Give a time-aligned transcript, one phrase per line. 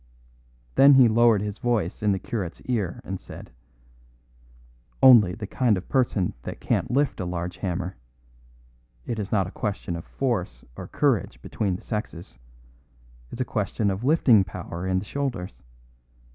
[0.73, 3.51] Then he lowered his voice in the curate's ear and said:
[5.03, 7.97] "Only the kind of person that can't lift a large hammer.
[9.05, 12.39] It is not a question of force or courage between the sexes.
[13.31, 15.61] It's a question of lifting power in the shoulders.